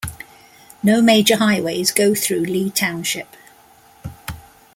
No 0.81 0.99
major 0.99 1.37
highways 1.37 1.91
go 1.91 2.15
through 2.15 2.45
Lee 2.45 2.71
Township. 2.71 3.35